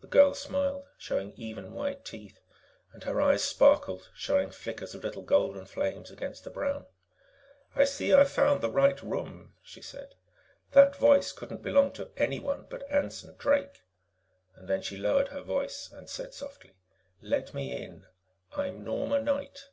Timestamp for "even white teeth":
1.36-2.40